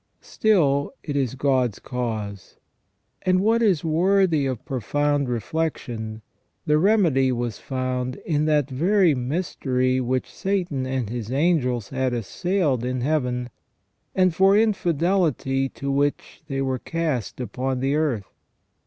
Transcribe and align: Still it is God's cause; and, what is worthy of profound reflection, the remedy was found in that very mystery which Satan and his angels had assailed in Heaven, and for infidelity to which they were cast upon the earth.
Still 0.23 0.93
it 1.03 1.15
is 1.15 1.35
God's 1.35 1.77
cause; 1.77 2.57
and, 3.21 3.39
what 3.39 3.61
is 3.61 3.83
worthy 3.85 4.47
of 4.47 4.65
profound 4.65 5.29
reflection, 5.29 6.23
the 6.65 6.79
remedy 6.79 7.31
was 7.31 7.59
found 7.59 8.15
in 8.25 8.45
that 8.45 8.67
very 8.67 9.13
mystery 9.13 10.01
which 10.01 10.33
Satan 10.33 10.87
and 10.87 11.07
his 11.11 11.31
angels 11.31 11.89
had 11.89 12.13
assailed 12.15 12.83
in 12.83 13.01
Heaven, 13.01 13.51
and 14.15 14.33
for 14.33 14.57
infidelity 14.57 15.69
to 15.69 15.91
which 15.91 16.41
they 16.47 16.63
were 16.63 16.79
cast 16.79 17.39
upon 17.39 17.79
the 17.79 17.93
earth. 17.93 18.33